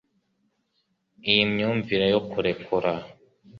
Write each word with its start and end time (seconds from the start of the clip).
iyi 1.29 1.43
myumvire 1.51 2.05
yo 2.13 2.19
kurekura 2.29 2.91